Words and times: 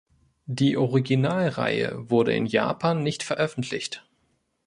Die 0.47 0.77
Original-Reihe 0.77 1.93
wurde 2.09 2.33
in 2.33 2.47
Japan 2.47 3.03
nicht 3.03 3.21
veröffentlicht. 3.21 4.03